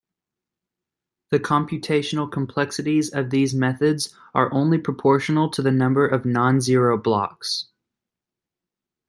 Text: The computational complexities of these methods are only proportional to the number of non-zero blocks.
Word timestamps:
The 1.29 1.39
computational 1.39 2.31
complexities 2.31 3.11
of 3.13 3.29
these 3.29 3.53
methods 3.53 4.15
are 4.33 4.51
only 4.51 4.79
proportional 4.79 5.51
to 5.51 5.61
the 5.61 5.69
number 5.69 6.07
of 6.07 6.25
non-zero 6.25 6.97
blocks. 6.97 7.67